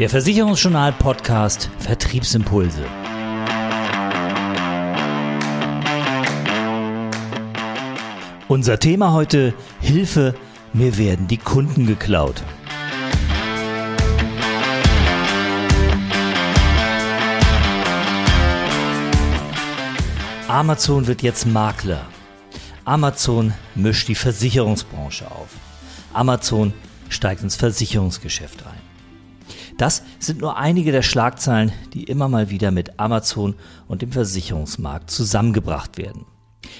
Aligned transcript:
Der 0.00 0.08
Versicherungsjournal 0.08 0.94
Podcast 0.94 1.68
Vertriebsimpulse. 1.78 2.86
Unser 8.48 8.78
Thema 8.78 9.12
heute 9.12 9.52
Hilfe, 9.82 10.34
mir 10.72 10.96
werden 10.96 11.28
die 11.28 11.36
Kunden 11.36 11.86
geklaut. 11.86 12.42
Amazon 20.48 21.08
wird 21.08 21.20
jetzt 21.20 21.44
Makler. 21.46 22.06
Amazon 22.86 23.52
mischt 23.74 24.08
die 24.08 24.14
Versicherungsbranche 24.14 25.30
auf. 25.30 25.50
Amazon 26.14 26.72
steigt 27.10 27.42
ins 27.42 27.56
Versicherungsgeschäft 27.56 28.64
ein. 28.64 28.79
Das 29.80 30.02
sind 30.18 30.42
nur 30.42 30.58
einige 30.58 30.92
der 30.92 31.00
Schlagzeilen, 31.00 31.72
die 31.94 32.04
immer 32.04 32.28
mal 32.28 32.50
wieder 32.50 32.70
mit 32.70 33.00
Amazon 33.00 33.54
und 33.88 34.02
dem 34.02 34.12
Versicherungsmarkt 34.12 35.10
zusammengebracht 35.10 35.96
werden. 35.96 36.26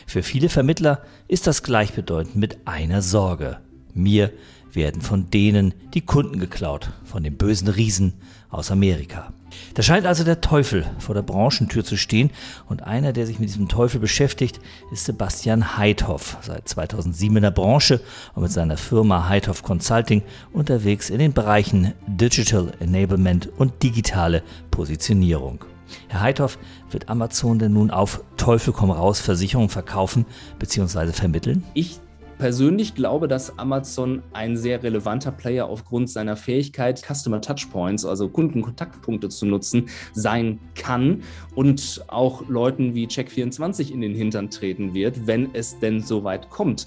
Für 0.07 0.23
viele 0.23 0.51
Vermittler 0.51 1.01
ist 1.27 1.47
das 1.47 1.63
gleichbedeutend 1.63 2.37
mit 2.37 2.67
einer 2.67 3.01
Sorge. 3.01 3.63
Mir 3.95 4.33
werden 4.73 5.03
von 5.03 5.31
denen 5.31 5.75
die 5.95 6.01
Kunden 6.01 6.39
geklaut, 6.39 6.91
von 7.05 7.23
dem 7.23 7.37
bösen 7.37 7.69
Riesen 7.69 8.15
aus 8.51 8.71
Amerika. 8.71 9.33
Da 9.75 9.83
scheint 9.83 10.07
also 10.07 10.25
der 10.25 10.41
Teufel 10.41 10.85
vor 10.99 11.15
der 11.15 11.23
Branchentür 11.23 11.85
zu 11.85 11.97
stehen 11.97 12.31
und 12.69 12.83
einer, 12.83 13.13
der 13.13 13.27
sich 13.27 13.39
mit 13.39 13.49
diesem 13.49 13.69
Teufel 13.69 14.01
beschäftigt, 14.01 14.61
ist 14.93 15.05
Sebastian 15.05 15.77
Heidhoff, 15.77 16.37
seit 16.43 16.69
2007 16.69 17.37
in 17.37 17.43
der 17.43 17.51
Branche 17.51 18.01
und 18.35 18.43
mit 18.43 18.53
seiner 18.53 18.77
Firma 18.77 19.29
Heidhoff 19.29 19.63
Consulting 19.63 20.23
unterwegs 20.53 21.11
in 21.11 21.19
den 21.19 21.33
Bereichen 21.33 21.95
Digital 22.07 22.73
Enablement 22.81 23.49
und 23.59 23.83
digitale 23.83 24.43
Positionierung. 24.71 25.65
Herr 26.09 26.21
Heidhoff, 26.21 26.59
wird 26.91 27.09
Amazon 27.09 27.59
denn 27.59 27.73
nun 27.73 27.91
auf 27.91 28.23
Teufel 28.37 28.73
komm 28.73 28.93
raus 28.93 29.21
Versicherungen 29.21 29.71
verkaufen 29.71 30.25
bzw. 30.61 31.13
vermitteln? 31.13 31.65
Ich 31.75 32.01
persönlich 32.41 32.95
glaube, 32.95 33.29
dass 33.29 33.59
Amazon 33.59 34.23
ein 34.33 34.57
sehr 34.57 34.83
relevanter 34.83 35.31
Player 35.31 35.67
aufgrund 35.67 36.09
seiner 36.09 36.37
Fähigkeit, 36.37 37.05
Customer 37.07 37.43
Touchpoints, 37.43 38.07
also 38.07 38.31
Kundenkontaktpunkte 38.31 39.29
zu 39.29 39.45
nutzen, 39.45 39.91
sein 40.15 40.59
kann 40.75 41.23
und 41.55 42.03
auch 42.09 42.49
Leuten 42.49 42.95
wie 42.95 43.07
Check24 43.07 43.93
in 43.93 44.01
den 44.01 44.15
Hintern 44.15 44.49
treten 44.49 44.95
wird, 44.95 45.27
wenn 45.27 45.51
es 45.53 45.79
denn 45.81 46.01
so 46.01 46.25
weit 46.25 46.49
kommt. 46.49 46.87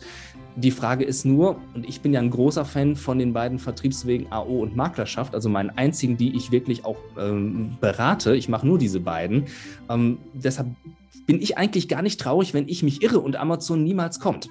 Die 0.55 0.71
Frage 0.71 1.03
ist 1.03 1.23
nur, 1.23 1.57
und 1.75 1.87
ich 1.87 2.01
bin 2.01 2.13
ja 2.13 2.19
ein 2.19 2.31
großer 2.31 2.65
Fan 2.65 2.95
von 2.95 3.19
den 3.19 3.33
beiden 3.33 3.59
Vertriebswegen 3.59 4.31
AO 4.31 4.63
und 4.63 4.75
Maklerschaft, 4.75 5.35
also 5.35 5.49
meinen 5.49 5.69
einzigen, 5.69 6.17
die 6.17 6.35
ich 6.35 6.51
wirklich 6.51 6.83
auch 6.83 6.97
ähm, 7.17 7.77
berate. 7.79 8.35
Ich 8.35 8.49
mache 8.49 8.65
nur 8.65 8.79
diese 8.79 8.99
beiden. 8.99 9.45
Ähm, 9.87 10.17
deshalb 10.33 10.67
bin 11.27 11.39
ich 11.39 11.59
eigentlich 11.59 11.87
gar 11.87 12.01
nicht 12.01 12.19
traurig, 12.19 12.55
wenn 12.55 12.67
ich 12.67 12.81
mich 12.81 13.03
irre 13.03 13.19
und 13.19 13.35
Amazon 13.35 13.83
niemals 13.83 14.19
kommt. 14.19 14.49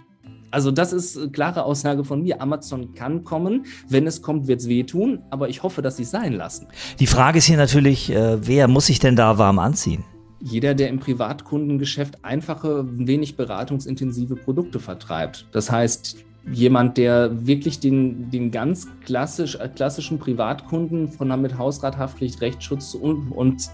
Also 0.52 0.70
das 0.70 0.92
ist 0.92 1.18
eine 1.18 1.30
klare 1.30 1.64
Aussage 1.64 2.04
von 2.04 2.22
mir. 2.22 2.40
Amazon 2.40 2.94
kann 2.94 3.24
kommen. 3.24 3.66
Wenn 3.88 4.06
es 4.06 4.22
kommt, 4.22 4.46
wird 4.46 4.60
es 4.60 4.68
wehtun. 4.68 5.18
Aber 5.30 5.48
ich 5.48 5.64
hoffe, 5.64 5.82
dass 5.82 5.96
sie 5.96 6.04
es 6.04 6.12
sein 6.12 6.34
lassen. 6.34 6.68
Die 7.00 7.06
Frage 7.06 7.38
ist 7.38 7.46
hier 7.46 7.56
natürlich, 7.56 8.12
äh, 8.12 8.46
wer 8.46 8.68
muss 8.68 8.86
sich 8.86 9.00
denn 9.00 9.16
da 9.16 9.38
warm 9.38 9.58
anziehen? 9.58 10.04
jeder, 10.44 10.74
der 10.74 10.88
im 10.88 10.98
Privatkundengeschäft 10.98 12.24
einfache, 12.24 12.84
wenig 12.88 13.36
beratungsintensive 13.36 14.34
Produkte 14.34 14.80
vertreibt. 14.80 15.46
Das 15.52 15.70
heißt, 15.70 16.16
jemand, 16.50 16.98
der 16.98 17.46
wirklich 17.46 17.78
den, 17.78 18.30
den 18.30 18.50
ganz 18.50 18.88
klassisch, 19.04 19.54
äh, 19.56 19.68
klassischen 19.68 20.18
Privatkunden 20.18 21.08
von 21.08 21.40
mit 21.40 21.56
Hausrathaftpflicht, 21.56 22.40
Rechtsschutz 22.40 22.94
und, 22.94 23.30
und 23.30 23.70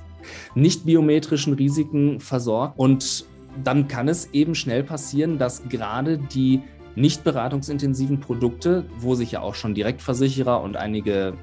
nicht 0.55 0.85
biometrischen 0.85 1.55
Risiken 1.55 2.21
versorgt 2.21 2.79
und 2.79 3.25
dann 3.65 3.89
kann 3.89 4.09
es 4.09 4.33
eben 4.33 4.55
schnell 4.55 4.83
passieren, 4.83 5.39
dass 5.39 5.69
gerade 5.69 6.19
die 6.19 6.63
nicht 6.95 7.25
beratungsintensiven 7.25 8.21
Produkte, 8.21 8.85
wo 8.99 9.15
sich 9.15 9.33
ja 9.33 9.41
auch 9.41 9.55
schon 9.55 9.75
Direktversicherer 9.75 10.61
und 10.63 10.77
einige 10.77 11.35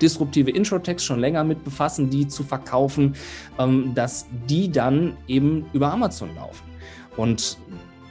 disruptive 0.00 0.50
Introtechs 0.50 1.04
schon 1.04 1.20
länger 1.20 1.44
mit 1.44 1.64
befassen, 1.64 2.10
die 2.10 2.28
zu 2.28 2.42
verkaufen, 2.42 3.14
ähm, 3.58 3.92
dass 3.94 4.26
die 4.48 4.70
dann 4.70 5.16
eben 5.26 5.66
über 5.72 5.92
Amazon 5.92 6.34
laufen. 6.36 6.64
Und 7.16 7.58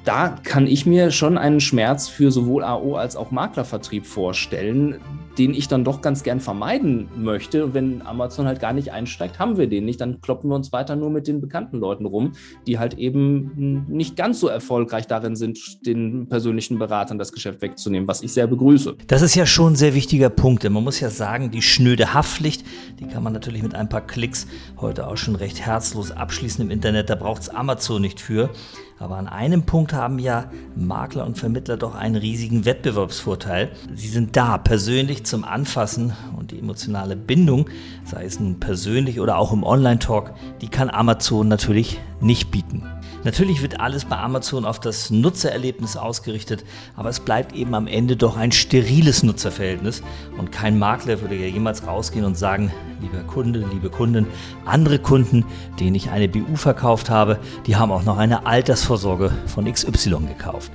da 0.03 0.29
kann 0.29 0.67
ich 0.67 0.85
mir 0.85 1.11
schon 1.11 1.37
einen 1.37 1.59
Schmerz 1.59 2.07
für 2.07 2.31
sowohl 2.31 2.63
AO 2.63 2.95
als 2.95 3.15
auch 3.15 3.31
Maklervertrieb 3.31 4.05
vorstellen, 4.05 4.99
den 5.37 5.53
ich 5.53 5.67
dann 5.67 5.83
doch 5.83 6.01
ganz 6.01 6.23
gern 6.23 6.39
vermeiden 6.39 7.07
möchte. 7.15 7.73
Wenn 7.73 8.01
Amazon 8.01 8.45
halt 8.45 8.59
gar 8.59 8.73
nicht 8.73 8.91
einsteigt, 8.91 9.39
haben 9.39 9.57
wir 9.57 9.67
den 9.67 9.85
nicht. 9.85 10.01
Dann 10.01 10.21
kloppen 10.21 10.49
wir 10.49 10.55
uns 10.55 10.71
weiter 10.71 10.95
nur 10.95 11.09
mit 11.09 11.27
den 11.27 11.41
bekannten 11.41 11.79
Leuten 11.79 12.05
rum, 12.05 12.33
die 12.67 12.79
halt 12.79 12.95
eben 12.95 13.85
nicht 13.87 14.15
ganz 14.15 14.39
so 14.39 14.47
erfolgreich 14.47 15.07
darin 15.07 15.35
sind, 15.35 15.85
den 15.85 16.27
persönlichen 16.27 16.79
Beratern 16.79 17.17
das 17.17 17.31
Geschäft 17.31 17.61
wegzunehmen, 17.61 18.07
was 18.07 18.21
ich 18.21 18.33
sehr 18.33 18.47
begrüße. 18.47 18.95
Das 19.07 19.21
ist 19.21 19.35
ja 19.35 19.45
schon 19.45 19.73
ein 19.73 19.75
sehr 19.75 19.93
wichtiger 19.93 20.29
Punkt. 20.29 20.63
Man 20.69 20.83
muss 20.83 20.99
ja 20.99 21.09
sagen, 21.09 21.51
die 21.51 21.61
schnöde 21.61 22.13
Haftpflicht, 22.13 22.65
die 22.99 23.07
kann 23.07 23.23
man 23.23 23.33
natürlich 23.33 23.63
mit 23.63 23.75
ein 23.75 23.89
paar 23.89 24.05
Klicks 24.05 24.47
heute 24.77 25.07
auch 25.07 25.17
schon 25.17 25.35
recht 25.35 25.59
herzlos 25.61 26.11
abschließen 26.11 26.63
im 26.63 26.71
Internet. 26.71 27.09
Da 27.09 27.15
braucht 27.15 27.43
es 27.43 27.49
Amazon 27.49 28.01
nicht 28.01 28.19
für. 28.19 28.49
Aber 28.99 29.15
an 29.15 29.27
einem 29.27 29.63
Punkt 29.63 29.93
haben 29.93 30.19
ja 30.19 30.51
Makler 30.75 31.25
und 31.25 31.37
Vermittler 31.37 31.77
doch 31.77 31.95
einen 31.95 32.17
riesigen 32.17 32.65
Wettbewerbsvorteil. 32.65 33.71
Sie 33.95 34.09
sind 34.09 34.35
da, 34.35 34.57
persönlich 34.57 35.25
zum 35.25 35.45
Anfassen 35.45 36.13
und 36.37 36.51
die 36.51 36.59
emotionale 36.59 37.15
Bindung, 37.15 37.69
sei 38.03 38.25
es 38.25 38.41
nun 38.41 38.59
persönlich 38.59 39.21
oder 39.21 39.37
auch 39.37 39.53
im 39.53 39.63
Online-Talk, 39.63 40.33
die 40.59 40.67
kann 40.67 40.89
Amazon 40.89 41.47
natürlich 41.47 41.97
nicht 42.21 42.51
bieten. 42.51 42.83
Natürlich 43.23 43.61
wird 43.61 43.81
alles 43.81 44.05
bei 44.05 44.17
Amazon 44.17 44.63
auf 44.63 44.79
das 44.79 45.09
Nutzererlebnis 45.09 45.97
ausgerichtet, 45.97 46.63
aber 46.95 47.09
es 47.09 47.19
bleibt 47.19 47.53
eben 47.53 47.75
am 47.75 47.85
Ende 47.85 48.15
doch 48.15 48.37
ein 48.37 48.53
steriles 48.53 49.23
Nutzerverhältnis 49.23 50.01
und 50.37 50.53
kein 50.53 50.79
Makler 50.79 51.19
würde 51.19 51.35
ja 51.35 51.47
jemals 51.47 51.85
rausgehen 51.85 52.23
und 52.23 52.37
sagen, 52.37 52.71
lieber 53.01 53.23
Kunde, 53.23 53.65
liebe 53.73 53.89
Kundin, 53.89 54.25
andere 54.65 54.99
Kunden, 54.99 55.45
denen 55.79 55.95
ich 55.95 56.11
eine 56.11 56.29
BU 56.29 56.55
verkauft 56.55 57.09
habe, 57.09 57.39
die 57.65 57.75
haben 57.75 57.91
auch 57.91 58.03
noch 58.03 58.17
eine 58.17 58.45
Altersvorsorge 58.45 59.31
von 59.47 59.71
XY 59.71 60.27
gekauft. 60.27 60.71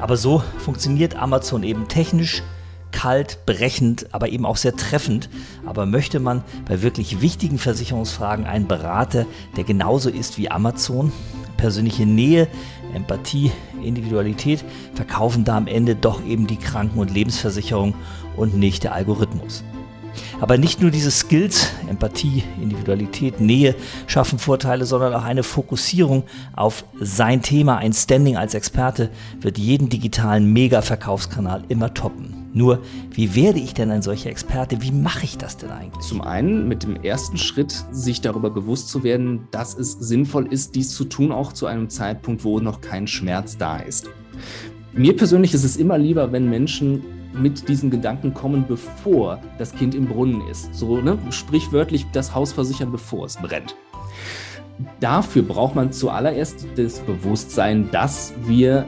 Aber 0.00 0.16
so 0.16 0.42
funktioniert 0.58 1.14
Amazon 1.14 1.62
eben 1.62 1.86
technisch, 1.86 2.42
kalt, 2.92 3.44
brechend, 3.46 4.06
aber 4.12 4.28
eben 4.28 4.46
auch 4.46 4.56
sehr 4.56 4.76
treffend. 4.76 5.28
Aber 5.66 5.86
möchte 5.86 6.20
man 6.20 6.42
bei 6.68 6.82
wirklich 6.82 7.20
wichtigen 7.20 7.58
Versicherungsfragen 7.58 8.46
einen 8.46 8.66
Berater, 8.66 9.26
der 9.56 9.64
genauso 9.64 10.10
ist 10.10 10.38
wie 10.38 10.50
Amazon, 10.50 11.12
persönliche 11.56 12.06
Nähe, 12.06 12.48
Empathie, 12.94 13.52
Individualität 13.82 14.64
verkaufen 14.94 15.44
da 15.44 15.56
am 15.56 15.66
Ende 15.66 15.94
doch 15.94 16.24
eben 16.24 16.46
die 16.46 16.56
Kranken- 16.56 16.98
und 16.98 17.12
Lebensversicherung 17.12 17.94
und 18.36 18.56
nicht 18.56 18.84
der 18.84 18.94
Algorithmus. 18.94 19.62
Aber 20.40 20.56
nicht 20.56 20.80
nur 20.80 20.90
diese 20.90 21.10
Skills, 21.10 21.70
Empathie, 21.88 22.42
Individualität, 22.60 23.40
Nähe 23.40 23.74
schaffen 24.06 24.38
Vorteile, 24.38 24.86
sondern 24.86 25.14
auch 25.14 25.24
eine 25.24 25.42
Fokussierung 25.42 26.24
auf 26.56 26.84
sein 26.98 27.42
Thema, 27.42 27.76
ein 27.76 27.92
Standing 27.92 28.36
als 28.36 28.54
Experte 28.54 29.10
wird 29.40 29.58
jeden 29.58 29.90
digitalen 29.90 30.52
Mega-Verkaufskanal 30.52 31.64
immer 31.68 31.92
toppen. 31.92 32.48
Nur, 32.52 32.80
wie 33.12 33.36
werde 33.36 33.60
ich 33.60 33.74
denn 33.74 33.90
ein 33.90 34.02
solcher 34.02 34.30
Experte? 34.30 34.82
Wie 34.82 34.90
mache 34.90 35.24
ich 35.24 35.38
das 35.38 35.56
denn 35.56 35.70
eigentlich? 35.70 36.04
Zum 36.04 36.20
einen 36.20 36.66
mit 36.66 36.82
dem 36.82 36.96
ersten 36.96 37.36
Schritt, 37.36 37.84
sich 37.92 38.22
darüber 38.22 38.50
bewusst 38.50 38.88
zu 38.88 39.04
werden, 39.04 39.46
dass 39.52 39.78
es 39.78 39.92
sinnvoll 39.92 40.52
ist, 40.52 40.74
dies 40.74 40.94
zu 40.94 41.04
tun, 41.04 41.30
auch 41.30 41.52
zu 41.52 41.66
einem 41.66 41.88
Zeitpunkt, 41.90 42.42
wo 42.42 42.58
noch 42.58 42.80
kein 42.80 43.06
Schmerz 43.06 43.56
da 43.56 43.76
ist. 43.76 44.08
Mir 44.92 45.16
persönlich 45.16 45.54
ist 45.54 45.62
es 45.62 45.76
immer 45.76 45.98
lieber, 45.98 46.32
wenn 46.32 46.50
Menschen 46.50 47.04
mit 47.32 47.68
diesen 47.68 47.90
Gedanken 47.90 48.34
kommen, 48.34 48.64
bevor 48.66 49.40
das 49.58 49.74
Kind 49.74 49.94
im 49.94 50.06
Brunnen 50.06 50.46
ist. 50.48 50.74
So 50.74 51.00
ne? 51.00 51.18
sprichwörtlich 51.30 52.06
das 52.12 52.34
Haus 52.34 52.52
versichern, 52.52 52.90
bevor 52.90 53.26
es 53.26 53.36
brennt. 53.36 53.76
Dafür 54.98 55.42
braucht 55.42 55.74
man 55.74 55.92
zuallererst 55.92 56.66
das 56.76 57.00
Bewusstsein, 57.00 57.90
dass 57.90 58.32
wir 58.46 58.86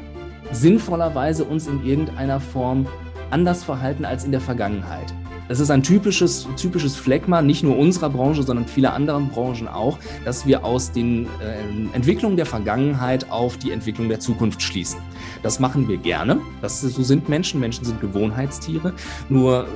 sinnvollerweise 0.50 1.44
uns 1.44 1.66
in 1.66 1.84
irgendeiner 1.84 2.40
Form 2.40 2.86
anders 3.30 3.64
verhalten 3.64 4.04
als 4.04 4.24
in 4.24 4.32
der 4.32 4.40
Vergangenheit. 4.40 5.12
Das 5.52 5.60
ist 5.60 5.70
ein 5.70 5.82
typisches, 5.82 6.48
typisches 6.56 6.96
Phlegma, 6.96 7.42
nicht 7.42 7.62
nur 7.62 7.76
unserer 7.76 8.08
Branche, 8.08 8.42
sondern 8.42 8.64
vieler 8.64 8.94
anderen 8.94 9.28
Branchen 9.28 9.68
auch, 9.68 9.98
dass 10.24 10.46
wir 10.46 10.64
aus 10.64 10.92
den 10.92 11.26
äh, 11.26 11.94
Entwicklungen 11.94 12.38
der 12.38 12.46
Vergangenheit 12.46 13.30
auf 13.30 13.58
die 13.58 13.70
Entwicklung 13.70 14.08
der 14.08 14.18
Zukunft 14.18 14.62
schließen. 14.62 14.98
Das 15.42 15.60
machen 15.60 15.88
wir 15.88 15.98
gerne. 15.98 16.40
Das, 16.62 16.80
so 16.80 17.02
sind 17.02 17.28
Menschen. 17.28 17.60
Menschen 17.60 17.84
sind 17.84 18.00
Gewohnheitstiere. 18.00 18.94
Nur 19.28 19.66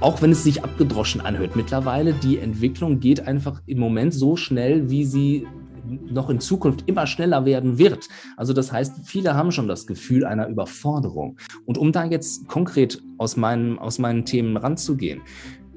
auch 0.00 0.20
wenn 0.20 0.32
es 0.32 0.42
sich 0.42 0.64
abgedroschen 0.64 1.20
anhört 1.20 1.54
mittlerweile, 1.54 2.12
die 2.12 2.38
Entwicklung 2.38 2.98
geht 2.98 3.24
einfach 3.24 3.62
im 3.66 3.78
Moment 3.78 4.12
so 4.12 4.34
schnell, 4.34 4.90
wie 4.90 5.04
sie 5.04 5.46
noch 5.88 6.30
in 6.30 6.40
Zukunft 6.40 6.84
immer 6.86 7.06
schneller 7.06 7.44
werden 7.44 7.78
wird. 7.78 8.08
Also 8.36 8.52
das 8.52 8.72
heißt, 8.72 9.00
viele 9.04 9.34
haben 9.34 9.52
schon 9.52 9.68
das 9.68 9.86
Gefühl 9.86 10.24
einer 10.24 10.48
Überforderung. 10.48 11.38
Und 11.66 11.78
um 11.78 11.92
da 11.92 12.04
jetzt 12.04 12.48
konkret 12.48 13.02
aus 13.16 13.36
meinen, 13.36 13.78
aus 13.78 13.98
meinen 13.98 14.24
Themen 14.24 14.56
ranzugehen, 14.56 15.22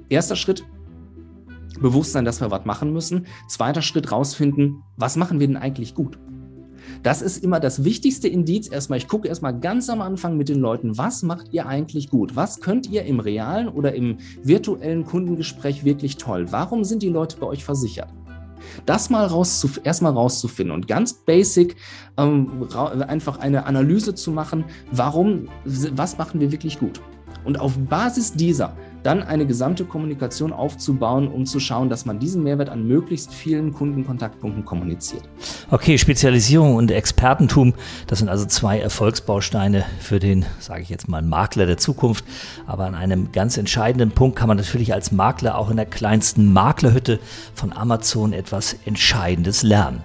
erster 0.09 0.35
Schritt, 0.35 0.63
Bewusstsein, 1.79 2.25
dass 2.25 2.41
wir 2.41 2.51
was 2.51 2.65
machen 2.65 2.93
müssen. 2.93 3.25
Zweiter 3.47 3.81
Schritt 3.81 4.11
rausfinden, 4.11 4.83
was 4.97 5.15
machen 5.15 5.39
wir 5.39 5.47
denn 5.47 5.57
eigentlich 5.57 5.95
gut? 5.95 6.19
Das 7.03 7.21
ist 7.21 7.43
immer 7.43 7.59
das 7.59 7.83
wichtigste 7.83 8.27
Indiz 8.27 8.67
erstmal. 8.69 8.97
Ich 8.97 9.07
gucke 9.07 9.27
erstmal 9.27 9.59
ganz 9.59 9.89
am 9.89 10.01
Anfang 10.01 10.37
mit 10.37 10.49
den 10.49 10.59
Leuten, 10.59 10.97
was 10.97 11.23
macht 11.23 11.51
ihr 11.51 11.65
eigentlich 11.65 12.09
gut? 12.09 12.35
Was 12.35 12.59
könnt 12.59 12.89
ihr 12.89 13.03
im 13.05 13.19
realen 13.19 13.67
oder 13.67 13.93
im 13.93 14.17
virtuellen 14.43 15.05
Kundengespräch 15.05 15.83
wirklich 15.83 16.17
toll? 16.17 16.51
Warum 16.51 16.83
sind 16.83 17.01
die 17.01 17.09
Leute 17.09 17.37
bei 17.37 17.47
euch 17.47 17.63
versichert? 17.63 18.09
Das 18.85 19.09
mal 19.09 19.25
rauszuf 19.25 19.79
erstmal 19.83 20.13
rauszufinden 20.13 20.73
und 20.73 20.87
ganz 20.87 21.13
basic 21.13 21.75
ähm, 22.17 22.67
einfach 23.07 23.39
eine 23.39 23.65
Analyse 23.65 24.15
zu 24.15 24.31
machen, 24.31 24.65
warum, 24.91 25.47
was 25.65 26.17
machen 26.17 26.39
wir 26.39 26.51
wirklich 26.51 26.79
gut? 26.79 27.01
Und 27.43 27.59
auf 27.59 27.77
Basis 27.77 28.33
dieser 28.33 28.75
dann 29.03 29.23
eine 29.23 29.45
gesamte 29.45 29.85
Kommunikation 29.85 30.53
aufzubauen, 30.53 31.27
um 31.27 31.45
zu 31.45 31.59
schauen, 31.59 31.89
dass 31.89 32.05
man 32.05 32.19
diesen 32.19 32.43
Mehrwert 32.43 32.69
an 32.69 32.88
möglichst 32.88 33.33
vielen 33.33 33.73
Kundenkontaktpunkten 33.73 34.63
kommuniziert. 34.63 35.23
Okay, 35.71 35.97
Spezialisierung 35.97 36.75
und 36.75 36.91
Expertentum, 36.91 37.73
das 38.07 38.19
sind 38.19 38.29
also 38.29 38.45
zwei 38.45 38.79
Erfolgsbausteine 38.79 39.85
für 39.99 40.19
den, 40.19 40.45
sage 40.59 40.83
ich 40.83 40.89
jetzt 40.89 41.07
mal, 41.07 41.21
Makler 41.21 41.65
der 41.65 41.77
Zukunft. 41.77 42.25
Aber 42.67 42.85
an 42.85 42.95
einem 42.95 43.31
ganz 43.31 43.57
entscheidenden 43.57 44.11
Punkt 44.11 44.37
kann 44.37 44.47
man 44.47 44.57
natürlich 44.57 44.94
als 44.94 45.11
Makler 45.11 45.57
auch 45.57 45.69
in 45.69 45.77
der 45.77 45.85
kleinsten 45.85 46.53
Maklerhütte 46.53 47.19
von 47.55 47.73
Amazon 47.73 48.33
etwas 48.33 48.75
Entscheidendes 48.85 49.63
lernen. 49.63 50.03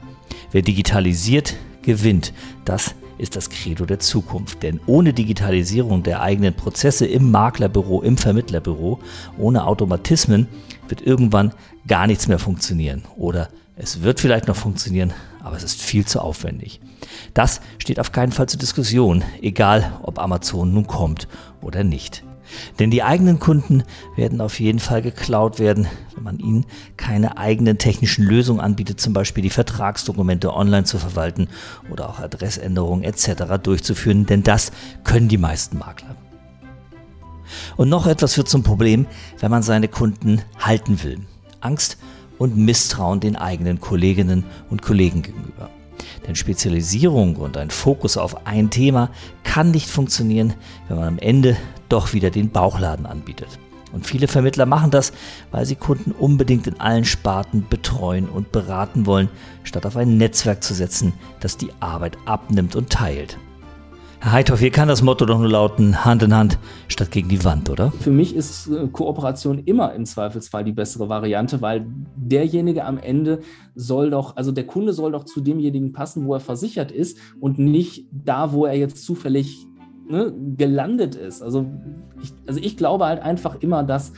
Wer 0.52 0.62
digitalisiert, 0.62 1.54
gewinnt. 1.82 2.32
Das 2.64 2.94
ist 3.18 3.36
das 3.36 3.50
Credo 3.50 3.86
der 3.86 3.98
Zukunft. 3.98 4.62
Denn 4.62 4.80
ohne 4.86 5.12
Digitalisierung 5.12 6.02
der 6.02 6.20
eigenen 6.20 6.54
Prozesse 6.54 7.06
im 7.06 7.30
Maklerbüro, 7.30 8.02
im 8.02 8.16
Vermittlerbüro, 8.16 9.00
ohne 9.38 9.66
Automatismen 9.66 10.48
wird 10.88 11.02
irgendwann 11.02 11.52
gar 11.86 12.06
nichts 12.06 12.28
mehr 12.28 12.38
funktionieren. 12.38 13.04
Oder 13.16 13.48
es 13.76 14.02
wird 14.02 14.20
vielleicht 14.20 14.48
noch 14.48 14.56
funktionieren, 14.56 15.12
aber 15.42 15.56
es 15.56 15.64
ist 15.64 15.82
viel 15.82 16.06
zu 16.06 16.20
aufwendig. 16.20 16.80
Das 17.34 17.60
steht 17.78 18.00
auf 18.00 18.12
keinen 18.12 18.32
Fall 18.32 18.48
zur 18.48 18.58
Diskussion, 18.58 19.22
egal 19.42 19.98
ob 20.02 20.18
Amazon 20.18 20.72
nun 20.72 20.86
kommt 20.86 21.28
oder 21.60 21.84
nicht. 21.84 22.24
Denn 22.78 22.90
die 22.90 23.02
eigenen 23.02 23.38
Kunden 23.38 23.82
werden 24.16 24.40
auf 24.40 24.60
jeden 24.60 24.78
Fall 24.78 25.02
geklaut 25.02 25.58
werden, 25.58 25.86
wenn 26.14 26.24
man 26.24 26.38
ihnen 26.38 26.66
keine 26.96 27.38
eigenen 27.38 27.78
technischen 27.78 28.24
Lösungen 28.24 28.60
anbietet, 28.60 29.00
zum 29.00 29.12
Beispiel 29.12 29.42
die 29.42 29.50
Vertragsdokumente 29.50 30.52
online 30.54 30.84
zu 30.84 30.98
verwalten 30.98 31.48
oder 31.90 32.08
auch 32.08 32.20
Adressänderungen 32.20 33.04
etc. 33.04 33.44
durchzuführen, 33.62 34.26
denn 34.26 34.42
das 34.42 34.72
können 35.04 35.28
die 35.28 35.38
meisten 35.38 35.78
Makler. 35.78 36.16
Und 37.76 37.88
noch 37.88 38.06
etwas 38.06 38.36
wird 38.36 38.48
zum 38.48 38.62
Problem, 38.62 39.06
wenn 39.38 39.50
man 39.50 39.62
seine 39.62 39.88
Kunden 39.88 40.42
halten 40.58 41.02
will. 41.02 41.20
Angst 41.60 41.98
und 42.38 42.56
Misstrauen 42.56 43.20
den 43.20 43.36
eigenen 43.36 43.80
Kolleginnen 43.80 44.44
und 44.70 44.82
Kollegen 44.82 45.22
gegenüber. 45.22 45.70
Denn 46.26 46.34
Spezialisierung 46.34 47.36
und 47.36 47.56
ein 47.56 47.70
Fokus 47.70 48.16
auf 48.16 48.46
ein 48.46 48.70
Thema 48.70 49.10
kann 49.44 49.70
nicht 49.70 49.88
funktionieren, 49.88 50.54
wenn 50.88 50.96
man 50.96 51.08
am 51.08 51.18
Ende 51.18 51.56
doch 51.88 52.12
wieder 52.12 52.30
den 52.30 52.50
Bauchladen 52.50 53.06
anbietet. 53.06 53.58
Und 53.92 54.06
viele 54.06 54.28
Vermittler 54.28 54.66
machen 54.66 54.90
das, 54.90 55.12
weil 55.52 55.64
sie 55.64 55.76
Kunden 55.76 56.12
unbedingt 56.12 56.66
in 56.66 56.80
allen 56.80 57.04
Sparten 57.04 57.66
betreuen 57.68 58.28
und 58.28 58.52
beraten 58.52 59.06
wollen, 59.06 59.28
statt 59.62 59.86
auf 59.86 59.96
ein 59.96 60.18
Netzwerk 60.18 60.62
zu 60.62 60.74
setzen, 60.74 61.12
das 61.40 61.56
die 61.56 61.70
Arbeit 61.80 62.18
abnimmt 62.26 62.76
und 62.76 62.90
teilt. 62.90 63.38
Herr 64.20 64.32
Heithoff, 64.32 64.60
hier 64.60 64.70
kann 64.70 64.88
das 64.88 65.02
Motto 65.02 65.26
doch 65.26 65.38
nur 65.38 65.48
lauten, 65.48 66.04
Hand 66.04 66.22
in 66.22 66.34
Hand 66.34 66.58
statt 66.88 67.10
gegen 67.10 67.28
die 67.28 67.44
Wand, 67.44 67.68
oder? 67.68 67.92
Für 67.92 68.10
mich 68.10 68.34
ist 68.34 68.68
äh, 68.68 68.88
Kooperation 68.88 69.58
immer 69.58 69.92
im 69.92 70.06
Zweifelsfall 70.06 70.64
die 70.64 70.72
bessere 70.72 71.08
Variante, 71.08 71.60
weil 71.60 71.86
derjenige 72.16 72.84
am 72.84 72.98
Ende 72.98 73.40
soll 73.74 74.10
doch, 74.10 74.36
also 74.36 74.52
der 74.52 74.66
Kunde 74.66 74.94
soll 74.94 75.12
doch 75.12 75.24
zu 75.24 75.40
demjenigen 75.40 75.92
passen, 75.92 76.26
wo 76.26 76.34
er 76.34 76.40
versichert 76.40 76.90
ist 76.90 77.18
und 77.40 77.58
nicht 77.58 78.08
da, 78.10 78.52
wo 78.52 78.64
er 78.64 78.74
jetzt 78.74 79.04
zufällig 79.04 79.66
ne, 80.08 80.32
gelandet 80.56 81.14
ist. 81.14 81.42
Also 81.42 81.66
ich, 82.22 82.32
also 82.46 82.60
ich 82.60 82.76
glaube 82.76 83.04
halt 83.04 83.22
einfach 83.22 83.56
immer, 83.60 83.82
dass 83.82 84.12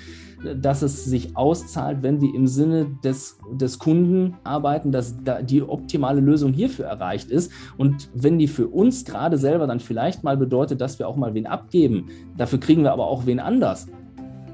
dass 0.56 0.82
es 0.82 1.04
sich 1.04 1.36
auszahlt, 1.36 2.02
wenn 2.02 2.20
wir 2.20 2.34
im 2.34 2.46
Sinne 2.46 2.86
des, 3.02 3.38
des 3.52 3.78
Kunden 3.78 4.36
arbeiten, 4.44 4.92
dass 4.92 5.22
da 5.22 5.42
die 5.42 5.62
optimale 5.62 6.20
Lösung 6.20 6.52
hierfür 6.52 6.86
erreicht 6.86 7.30
ist. 7.30 7.52
Und 7.76 8.10
wenn 8.14 8.38
die 8.38 8.48
für 8.48 8.68
uns 8.68 9.04
gerade 9.04 9.38
selber 9.38 9.66
dann 9.66 9.80
vielleicht 9.80 10.24
mal 10.24 10.36
bedeutet, 10.36 10.80
dass 10.80 10.98
wir 10.98 11.08
auch 11.08 11.16
mal 11.16 11.34
wen 11.34 11.46
abgeben, 11.46 12.06
dafür 12.36 12.60
kriegen 12.60 12.82
wir 12.82 12.92
aber 12.92 13.06
auch 13.06 13.26
wen 13.26 13.40
anders. 13.40 13.88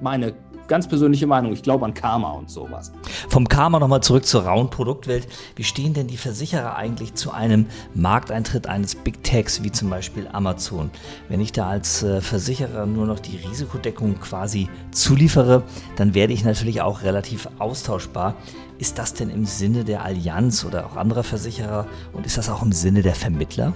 Meine 0.00 0.34
ganz 0.69 0.88
persönliche 0.88 1.26
Meinung. 1.26 1.52
Ich 1.52 1.62
glaube 1.62 1.84
an 1.84 1.94
Karma 1.94 2.32
und 2.32 2.50
sowas. 2.50 2.93
Vom 3.28 3.49
Karma 3.49 3.78
nochmal 3.78 4.02
zurück 4.02 4.26
zur 4.26 4.44
rauen 4.44 4.70
Produktwelt. 4.70 5.26
Wie 5.56 5.64
stehen 5.64 5.94
denn 5.94 6.06
die 6.06 6.16
Versicherer 6.16 6.76
eigentlich 6.76 7.14
zu 7.14 7.32
einem 7.32 7.66
Markteintritt 7.94 8.66
eines 8.66 8.94
Big 8.94 9.22
Techs 9.22 9.62
wie 9.62 9.72
zum 9.72 9.90
Beispiel 9.90 10.28
Amazon? 10.32 10.90
Wenn 11.28 11.40
ich 11.40 11.52
da 11.52 11.69
als 11.69 12.02
äh, 12.02 12.20
Versicherer 12.20 12.87
nur 12.87 13.06
noch 13.06 13.20
die 13.20 13.37
Risikodeckung 13.37 14.20
quasi 14.20 14.69
zuliefere, 14.90 15.62
dann 15.96 16.14
werde 16.14 16.32
ich 16.32 16.44
natürlich 16.44 16.82
auch 16.82 17.02
relativ 17.02 17.49
austauschbar. 17.58 18.34
Ist 18.78 18.99
das 18.99 19.14
denn 19.14 19.31
im 19.31 19.44
Sinne 19.44 19.84
der 19.84 20.05
Allianz 20.05 20.64
oder 20.64 20.87
auch 20.87 20.96
anderer 20.96 21.22
Versicherer 21.22 21.87
und 22.12 22.26
ist 22.26 22.38
das 22.38 22.50
auch 22.50 22.62
im 22.62 22.72
Sinne 22.72 23.02
der 23.02 23.14
Vermittler? 23.14 23.72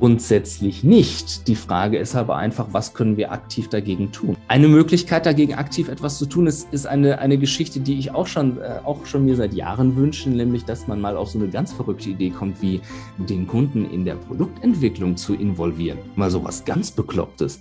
Grundsätzlich 0.00 0.82
nicht. 0.82 1.46
Die 1.46 1.54
Frage 1.54 1.98
ist 1.98 2.16
aber 2.16 2.36
einfach, 2.36 2.68
was 2.72 2.94
können 2.94 3.18
wir 3.18 3.32
aktiv 3.32 3.68
dagegen 3.68 4.12
tun? 4.12 4.34
Eine 4.48 4.66
Möglichkeit 4.66 5.26
dagegen 5.26 5.52
aktiv 5.54 5.90
etwas 5.90 6.16
zu 6.16 6.24
tun, 6.24 6.46
ist, 6.46 6.72
ist 6.72 6.86
eine, 6.86 7.18
eine 7.18 7.36
Geschichte, 7.36 7.80
die 7.80 7.98
ich 7.98 8.14
auch 8.14 8.26
schon, 8.26 8.56
äh, 8.58 8.80
auch 8.82 9.04
schon 9.04 9.26
mir 9.26 9.36
seit 9.36 9.52
Jahren 9.52 9.96
wünsche, 9.96 10.30
nämlich, 10.30 10.64
dass 10.64 10.88
man 10.88 11.02
mal 11.02 11.18
auf 11.18 11.28
so 11.28 11.38
eine 11.38 11.48
ganz 11.48 11.74
verrückte 11.74 12.08
Idee 12.08 12.30
kommt, 12.30 12.62
wie 12.62 12.80
den 13.18 13.46
Kunden 13.46 13.90
in 13.90 14.06
der 14.06 14.14
Produktentwicklung 14.14 15.18
zu 15.18 15.34
involvieren. 15.34 15.98
Mal 16.16 16.30
so 16.30 16.42
was 16.42 16.64
ganz 16.64 16.90
Beklopptes. 16.90 17.60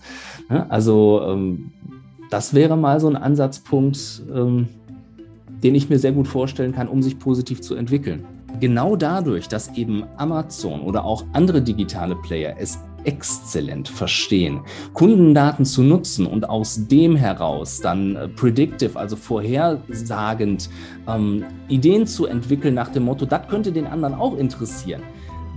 Ja, 0.50 0.66
also, 0.70 1.22
ähm, 1.28 1.72
das 2.30 2.54
wäre 2.54 2.78
mal 2.78 3.00
so 3.02 3.10
ein 3.10 3.18
Ansatzpunkt, 3.18 4.24
ähm, 4.34 4.70
den 5.64 5.76
ich 5.76 5.90
mir 5.90 6.00
sehr 6.00 6.12
gut 6.12 6.28
vorstellen 6.28 6.74
kann, 6.74 6.88
um 6.88 7.02
sich 7.02 7.20
positiv 7.20 7.62
zu 7.62 7.76
entwickeln. 7.76 8.26
Genau 8.60 8.96
dadurch, 8.96 9.48
dass 9.48 9.76
eben 9.78 10.04
Amazon 10.18 10.82
oder 10.82 11.06
auch 11.06 11.24
andere 11.34 11.62
digitale 11.62 12.16
Player 12.16 12.56
es 12.60 12.80
exzellent 13.04 13.88
verstehen, 13.88 14.62
Kundendaten 14.94 15.66
zu 15.66 15.84
nutzen 15.84 16.26
und 16.26 16.50
aus 16.50 16.88
dem 16.88 17.16
heraus 17.16 17.80
dann 17.80 18.16
äh, 18.16 18.28
predictive, 18.28 19.00
also 19.00 19.16
vorhersagend 19.16 20.70
ähm, 21.08 21.46
Ideen 21.70 22.08
zu 22.08 22.26
entwickeln 22.26 22.74
nach 22.74 22.90
dem 22.90 23.04
Motto, 23.04 23.26
das 23.26 23.48
könnte 23.48 23.72
den 23.72 23.88
anderen 23.88 24.16
auch 24.16 24.38
interessieren. 24.38 25.02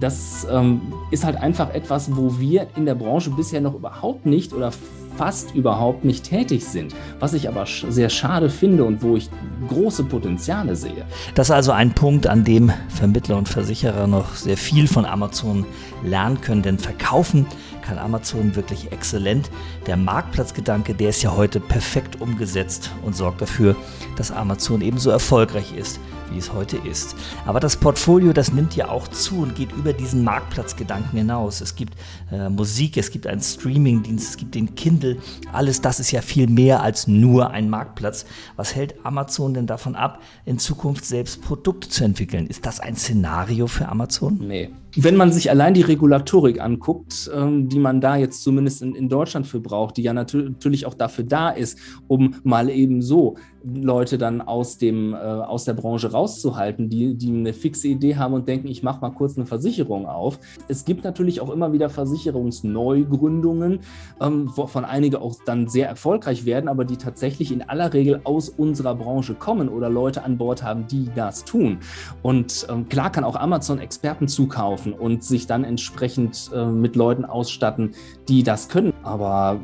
Das 0.01 0.47
ähm, 0.51 0.81
ist 1.11 1.25
halt 1.25 1.37
einfach 1.37 1.73
etwas, 1.75 2.15
wo 2.17 2.39
wir 2.39 2.67
in 2.77 2.87
der 2.87 2.95
Branche 2.95 3.31
bisher 3.31 3.61
noch 3.61 3.75
überhaupt 3.75 4.27
nicht 4.27 4.53
oder 4.53 4.73
fast 5.17 5.55
überhaupt 5.55 6.05
nicht 6.05 6.25
tätig 6.25 6.65
sind, 6.65 6.95
was 7.19 7.35
ich 7.35 7.49
aber 7.49 7.67
sehr 7.67 8.09
schade 8.09 8.51
finde 8.51 8.85
und 8.85 9.03
wo 9.03 9.17
ich 9.17 9.29
große 9.69 10.05
Potenziale 10.05 10.77
sehe. 10.77 11.05
Das 11.35 11.49
ist 11.49 11.53
also 11.53 11.73
ein 11.73 11.93
Punkt, 11.93 12.27
an 12.27 12.45
dem 12.45 12.73
Vermittler 12.89 13.37
und 13.37 13.49
Versicherer 13.49 14.07
noch 14.07 14.35
sehr 14.35 14.57
viel 14.57 14.89
von 14.89 15.05
Amazon 15.05 15.65
lernen 16.05 16.41
können, 16.41 16.63
denn 16.63 16.79
verkaufen 16.79 17.47
kann 17.83 17.99
Amazon 17.99 18.57
wirklich 18.57 18.93
exzellent. 18.93 19.51
Der 19.87 19.97
Marktplatzgedanke, 19.97 20.95
der 20.95 21.11
ist 21.11 21.23
ja 21.23 21.37
heute 21.37 21.61
perfekt 21.61 22.21
umgesetzt 22.21 22.91
und 23.03 23.15
sorgt 23.15 23.43
dafür, 23.43 23.77
dass 24.17 24.31
Amazon 24.31 24.81
ebenso 24.81 25.11
erfolgreich 25.11 25.75
ist 25.77 26.01
wie 26.33 26.39
es 26.39 26.53
heute 26.53 26.77
ist. 26.79 27.15
Aber 27.47 27.61
das 27.61 27.77
Portfolio, 27.77 28.33
das 28.33 28.53
nimmt 28.53 28.75
ja 28.77 28.89
auch 28.89 29.09
zu 29.09 29.43
und 29.43 29.55
geht 29.55 29.73
über 29.73 29.93
diesen 29.93 30.25
Marktplatzgedanken 30.25 31.19
hinaus. 31.19 31.61
Es 31.61 31.75
gibt 31.75 31.95
äh, 32.31 32.49
Musik, 32.49 32.97
es 32.97 33.11
gibt 33.11 33.27
einen 33.27 33.41
Streamingdienst, 33.41 34.31
es 34.31 34.37
gibt 34.37 34.55
den 34.55 34.75
Kindle. 34.75 35.19
Alles 35.53 35.81
das 35.81 36.01
ist 36.01 36.11
ja 36.11 36.23
viel 36.23 36.49
mehr 36.49 36.83
als 36.83 37.07
nur 37.07 37.51
ein 37.51 37.69
Marktplatz. 37.69 38.25
Was 38.57 38.75
hält 38.75 38.95
Amazon 39.05 39.55
denn 39.55 39.67
davon 39.67 39.95
ab, 39.95 40.21
in 40.45 40.59
Zukunft 40.59 41.05
selbst 41.05 41.43
Produkte 41.43 41.89
zu 41.89 42.05
entwickeln? 42.05 42.47
Ist 42.47 42.67
das 42.67 42.81
ein 42.81 42.97
Szenario 42.97 43.67
für 43.67 43.89
Amazon? 43.89 44.39
Nee. 44.41 44.71
Wenn 44.95 45.17
man 45.17 45.33
sich 45.33 45.49
allein 45.49 45.73
die 45.73 45.83
Regulatorik 45.83 46.61
anguckt, 46.61 47.31
ähm, 47.35 47.69
die 47.69 47.79
man 47.79 48.01
da 48.01 48.17
jetzt 48.17 48.43
zumindest 48.43 48.83
in, 48.83 48.95
in 48.95 49.09
Deutschland 49.09 49.47
für 49.47 49.61
braucht, 49.61 49.97
die 49.97 50.03
ja 50.03 50.13
natürlich 50.13 50.85
auch 50.85 50.95
dafür 50.95 51.25
da 51.25 51.51
ist, 51.51 51.79
um 52.09 52.35
mal 52.45 52.69
eben 52.69 53.01
so 53.01 53.37
Leute 53.65 54.19
dann 54.19 54.41
aus, 54.41 54.79
dem, 54.79 55.15
äh, 55.15 55.17
aus 55.17 55.65
der 55.65 55.75
Branche 55.75 56.13
rauszuhalten, 56.13 56.89
die, 56.89 57.15
die 57.15 57.29
eine 57.29 57.53
fixe 57.53 57.89
Idee 57.89 58.17
haben 58.17 58.35
und 58.35 58.49
denken, 58.49 58.69
ich 58.69 58.83
mache 58.83 59.01
mal 59.01 59.11
kurz 59.11 59.37
eine 59.37 59.47
Versicherung 59.47 60.07
auf. 60.07 60.39
Es 60.69 60.85
gibt 60.85 61.05
natürlich 61.05 61.41
auch 61.41 61.51
immer 61.51 61.73
wieder 61.73 61.89
Versicherungsneugründungen, 61.89 63.81
ähm, 64.21 64.51
wovon 64.57 64.85
einige 64.85 65.21
auch 65.21 65.37
dann 65.45 65.69
sehr 65.69 65.89
erfolgreich 65.89 66.45
werden, 66.45 66.69
aber 66.69 66.85
die 66.85 66.97
tatsächlich 66.97 67.53
in 67.53 67.63
aller 67.63 67.93
Regel 67.93 68.21
aus 68.25 68.49
unserer 68.49 68.95
Branche 68.95 69.35
kommen 69.35 69.69
oder 69.69 69.89
Leute 69.89 70.25
an 70.25 70.39
Bord 70.39 70.63
haben, 70.63 70.87
die 70.87 71.09
das 71.15 71.45
tun. 71.45 71.79
Und 72.23 72.67
ähm, 72.71 72.89
klar 72.89 73.11
kann 73.11 73.25
auch 73.25 73.37
Amazon 73.37 73.79
Experten 73.79 74.29
zukaufen 74.29 74.93
und 74.93 75.23
sich 75.25 75.47
dann 75.47 75.65
entsprechend 75.65 76.51
äh, 76.55 76.67
mit 76.67 76.97
Leuten 76.97 77.25
ausstatten, 77.25 77.93
die 78.29 78.43
das 78.43 78.69
können. 78.69 78.93
Aber 79.03 79.61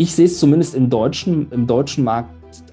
Ich 0.00 0.14
sehe 0.14 0.26
es 0.26 0.38
zumindest 0.38 0.76
im 0.76 0.90
deutschen, 0.90 1.50
im 1.50 1.66
deutschen 1.66 2.04
Markt 2.04 2.30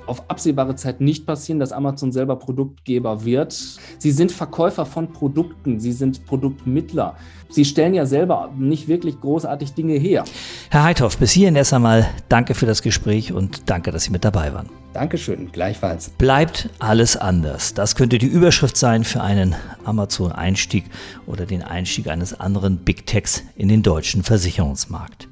auf 0.08 0.30
absehbare 0.30 0.76
Zeit 0.76 1.02
nicht 1.02 1.26
passieren, 1.26 1.60
dass 1.60 1.72
Amazon 1.72 2.12
selber 2.12 2.36
Produktgeber 2.38 3.26
wird. 3.26 3.54
Sie 3.98 4.12
sind 4.12 4.32
Verkäufer 4.32 4.86
von 4.86 5.12
Produkten, 5.12 5.80
sie 5.80 5.92
sind 5.92 6.26
Produktmittler. 6.26 7.16
Sie 7.50 7.66
stellen 7.66 7.94
ja 7.94 8.06
selber 8.06 8.52
nicht 8.58 8.88
wirklich 8.88 9.20
großartig 9.22 9.74
Dinge 9.74 9.94
her. 9.94 10.26
Herr 10.70 10.84
Heithoff, 10.84 11.18
bis 11.18 11.32
hierhin 11.32 11.56
erst 11.56 11.74
einmal 11.74 12.10
danke 12.28 12.54
für 12.54 12.66
das 12.66 12.82
Gespräch 12.82 13.32
und 13.32 13.70
danke, 13.70 13.92
dass 13.92 14.04
Sie 14.04 14.12
mit 14.12 14.26
dabei 14.26 14.54
waren. 14.54 14.70
Dankeschön, 14.94 15.52
gleichfalls. 15.52 16.10
Bleibt 16.10 16.70
alles 16.80 17.18
anders. 17.18 17.74
Das 17.74 17.96
könnte 17.96 18.18
die 18.18 18.28
Überschrift 18.28 18.78
sein 18.78 19.04
für 19.04 19.22
einen 19.22 19.56
Amazon-Einstieg 19.84 20.86
oder 21.28 21.46
den 21.46 21.64
Einstieg 21.64 22.08
eines 22.08 22.40
anderen 22.40 22.78
Big 22.78 23.06
Techs 23.06 23.44
in 23.56 23.68
den 23.68 23.84
deutschen 23.84 24.24
Versicherungsmarkt. 24.24 25.28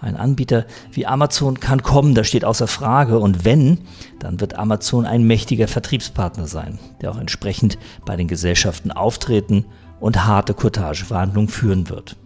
Ein 0.00 0.16
Anbieter 0.16 0.64
wie 0.92 1.06
Amazon 1.06 1.58
kann 1.58 1.82
kommen, 1.82 2.14
das 2.14 2.28
steht 2.28 2.44
außer 2.44 2.68
Frage. 2.68 3.18
Und 3.18 3.44
wenn, 3.44 3.78
dann 4.20 4.40
wird 4.40 4.56
Amazon 4.56 5.06
ein 5.06 5.24
mächtiger 5.24 5.66
Vertriebspartner 5.66 6.46
sein, 6.46 6.78
der 7.00 7.10
auch 7.10 7.18
entsprechend 7.18 7.78
bei 8.06 8.14
den 8.16 8.28
Gesellschaften 8.28 8.92
auftreten 8.92 9.64
und 9.98 10.24
harte 10.24 10.54
Courtageverhandlungen 10.54 11.48
führen 11.48 11.88
wird. 11.88 12.16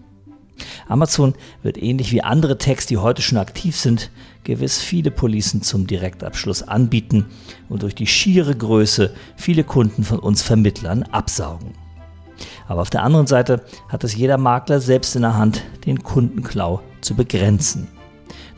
Amazon 0.87 1.35
wird 1.62 1.83
ähnlich 1.83 2.12
wie 2.12 2.23
andere 2.23 2.59
Techs, 2.59 2.85
die 2.85 2.99
heute 2.99 3.23
schon 3.23 3.38
aktiv 3.38 3.76
sind, 3.76 4.11
gewiss 4.45 4.79
viele 4.79 5.11
Policen 5.11 5.62
zum 5.62 5.87
Direktabschluss 5.87 6.62
anbieten 6.62 7.26
und 7.71 7.83
durch 7.83 7.95
die 7.95 8.07
schiere 8.07 8.55
Größe 8.55 9.14
viele 9.37 9.64
Kunden 9.64 10.05
von 10.05 10.19
uns 10.19 10.43
Vermittlern 10.43 11.05
absaugen. 11.05 11.73
Aber 12.69 12.83
auf 12.83 12.91
der 12.91 13.02
anderen 13.02 13.26
Seite 13.26 13.62
hat 13.88 14.05
es 14.05 14.14
jeder 14.14 14.37
Makler 14.37 14.81
selbst 14.81 15.17
in 15.17 15.23
der 15.23 15.37
Hand, 15.37 15.62
den 15.87 16.02
Kundenklau 16.02 16.83
zu 17.02 17.14
begrenzen. 17.14 17.88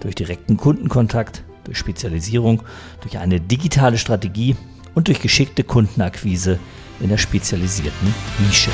Durch 0.01 0.15
direkten 0.15 0.57
Kundenkontakt, 0.57 1.43
durch 1.65 1.79
Spezialisierung, 1.79 2.63
durch 3.01 3.19
eine 3.19 3.41
digitale 3.41 3.99
Strategie 3.99 4.57
und 4.95 5.09
durch 5.09 5.21
geschickte 5.21 5.65
Kundenakquise 5.65 6.59
in 7.01 7.09
der 7.09 7.19
spezialisierten 7.19 8.15
Nische. 8.39 8.71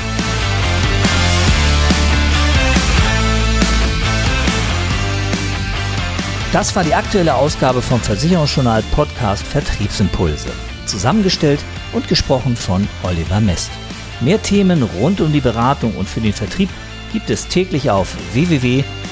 Das 6.53 6.75
war 6.75 6.83
die 6.83 6.93
aktuelle 6.93 7.33
Ausgabe 7.33 7.81
vom 7.81 8.01
Versicherungsjournal 8.01 8.83
Podcast 8.91 9.41
Vertriebsimpulse. 9.41 10.49
Zusammengestellt 10.85 11.63
und 11.93 12.09
gesprochen 12.09 12.57
von 12.57 12.87
Oliver 13.03 13.39
Mest. 13.39 13.71
Mehr 14.19 14.41
Themen 14.41 14.83
rund 14.83 15.21
um 15.21 15.31
die 15.31 15.39
Beratung 15.39 15.95
und 15.95 16.09
für 16.09 16.19
den 16.19 16.33
Vertrieb 16.33 16.69
gibt 17.13 17.29
es 17.29 17.47
täglich 17.47 17.89
auf 17.89 18.17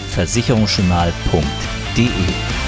www.versicherungsjournal.de. 0.10 2.59